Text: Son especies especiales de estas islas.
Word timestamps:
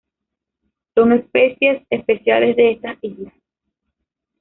Son 0.95 1.11
especies 1.13 1.85
especiales 1.91 2.55
de 2.55 2.71
estas 2.71 2.97
islas. 3.03 3.35